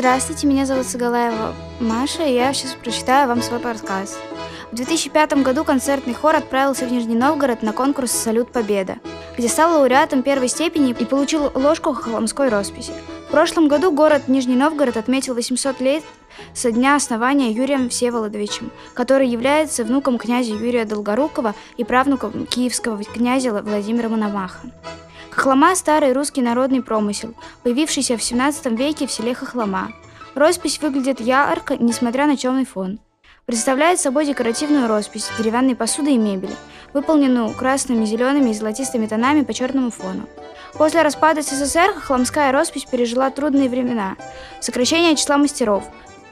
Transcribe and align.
Здравствуйте, 0.00 0.46
меня 0.46 0.64
зовут 0.64 0.86
Сагалаева 0.86 1.54
Маша, 1.78 2.24
и 2.24 2.32
я 2.32 2.54
сейчас 2.54 2.72
прочитаю 2.72 3.28
вам 3.28 3.42
свой 3.42 3.60
рассказ. 3.60 4.18
В 4.72 4.74
2005 4.74 5.42
году 5.42 5.62
концертный 5.62 6.14
хор 6.14 6.36
отправился 6.36 6.86
в 6.86 6.90
Нижний 6.90 7.14
Новгород 7.14 7.62
на 7.62 7.74
конкурс 7.74 8.10
«Салют 8.10 8.50
Победа», 8.50 8.96
где 9.36 9.46
стал 9.46 9.74
лауреатом 9.74 10.22
первой 10.22 10.48
степени 10.48 10.96
и 10.98 11.04
получил 11.04 11.52
ложку 11.54 11.92
холмской 11.92 12.48
росписи. 12.48 12.92
В 13.28 13.30
прошлом 13.30 13.68
году 13.68 13.92
город 13.92 14.22
Нижний 14.26 14.56
Новгород 14.56 14.96
отметил 14.96 15.34
800 15.34 15.82
лет 15.82 16.02
со 16.54 16.72
дня 16.72 16.96
основания 16.96 17.50
Юрием 17.50 17.90
Всеволодовичем, 17.90 18.70
который 18.94 19.28
является 19.28 19.84
внуком 19.84 20.16
князя 20.16 20.52
Юрия 20.54 20.86
Долгорукова 20.86 21.54
и 21.76 21.84
правнуком 21.84 22.46
киевского 22.46 23.04
князя 23.04 23.52
Владимира 23.52 24.08
Мономаха. 24.08 24.60
Хохлома– 25.30 25.74
старый 25.76 26.12
русский 26.12 26.42
народный 26.42 26.82
промысел, 26.82 27.34
появившийся 27.62 28.16
в 28.16 28.22
17 28.22 28.66
веке 28.78 29.06
в 29.06 29.12
селе 29.12 29.32
Хохлома. 29.32 29.92
Роспись 30.34 30.80
выглядит 30.80 31.20
ярко, 31.20 31.76
несмотря 31.76 32.26
на 32.26 32.36
темный 32.36 32.66
фон. 32.66 32.98
Представляет 33.46 34.00
собой 34.00 34.26
декоративную 34.26 34.88
роспись 34.88 35.30
деревянной 35.38 35.76
посуды 35.76 36.12
и 36.12 36.18
мебели, 36.18 36.54
выполненную 36.92 37.54
красными, 37.54 38.04
зелеными 38.04 38.50
и 38.50 38.54
золотистыми 38.54 39.06
тонами 39.06 39.42
по 39.42 39.54
черному 39.54 39.90
фону. 39.90 40.28
После 40.74 41.02
распада 41.02 41.42
СССР 41.42 41.94
хохломская 41.94 42.52
роспись 42.52 42.84
пережила 42.84 43.30
трудные 43.30 43.68
времена, 43.68 44.16
сокращение 44.60 45.16
числа 45.16 45.38
мастеров. 45.38 45.84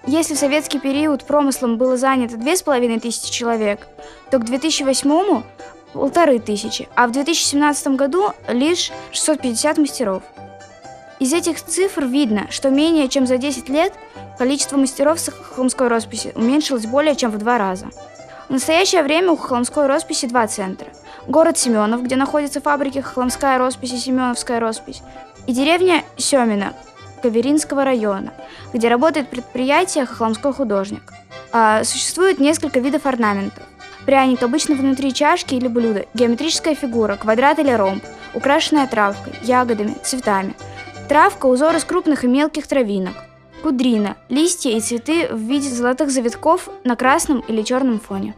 Если 0.07 0.35
в 0.35 0.39
советский 0.39 0.79
период 0.79 1.25
промыслом 1.25 1.77
было 1.77 1.97
занято 1.97 2.37
2500 2.37 3.31
человек, 3.31 3.87
то 4.31 4.39
к 4.39 4.45
2008 4.45 5.43
полторы 5.99 6.39
тысячи, 6.39 6.89
а 6.95 7.09
в 7.09 7.11
2017 7.11 7.89
году 7.89 8.33
лишь 8.47 8.93
650 9.11 9.79
мастеров. 9.79 10.23
Из 11.19 11.33
этих 11.33 11.61
цифр 11.61 12.05
видно, 12.05 12.47
что 12.51 12.71
менее 12.71 13.09
чем 13.09 13.27
за 13.27 13.37
10 13.37 13.69
лет 13.69 13.93
количество 14.39 14.77
мастеров 14.77 15.19
с 15.19 15.29
росписи 15.77 16.33
уменьшилось 16.37 16.87
более 16.87 17.17
чем 17.17 17.33
в 17.33 17.39
два 17.39 17.59
раза. 17.59 17.89
В 18.49 18.53
настоящее 18.53 19.03
время 19.03 19.33
у 19.33 19.37
хохломской 19.37 19.89
росписи 19.89 20.27
два 20.27 20.47
центра. 20.47 20.87
Город 21.27 21.59
Семенов, 21.59 22.05
где 22.05 22.15
находятся 22.15 22.61
фабрики 22.61 23.01
хохломская 23.01 23.59
роспись 23.59 23.93
и 23.93 23.99
семеновская 23.99 24.61
роспись, 24.61 25.03
и 25.49 25.53
деревня 25.53 26.05
Семина 26.17 26.75
Каверинского 27.23 27.83
района, 27.85 28.33
где 28.73 28.89
работает 28.89 29.29
предприятие 29.29 30.07
«Хохломской 30.07 30.53
художник». 30.53 31.13
А, 31.51 31.83
существует 31.83 32.39
несколько 32.39 32.79
видов 32.79 33.05
орнаментов. 33.05 33.65
Пряник 34.09 34.43
обычно 34.43 34.75
внутри 34.75 35.13
чашки 35.13 35.55
или 35.55 35.69
блюда, 35.69 36.07
геометрическая 36.15 36.75
фигура, 36.75 37.17
квадрат 37.17 37.59
или 37.59 37.71
ромб, 37.71 38.03
украшенная 38.33 38.87
травкой, 38.87 39.35
ягодами, 39.43 39.97
цветами. 40.03 40.55
Травка– 41.11 41.45
узор 41.47 41.77
из 41.77 41.85
крупных 41.85 42.25
и 42.25 42.27
мелких 42.27 42.67
травинок. 42.67 43.13
Кудрина– 43.63 44.17
листья 44.31 44.71
и 44.71 44.81
цветы 44.81 45.29
в 45.29 45.37
виде 45.37 45.69
золотых 45.69 46.11
завитков 46.11 46.71
на 46.85 46.97
красном 46.97 47.41
или 47.41 47.61
черном 47.61 48.01
фоне. 48.01 48.35